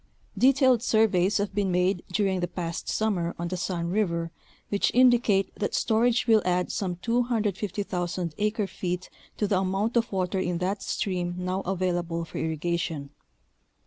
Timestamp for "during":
2.11-2.39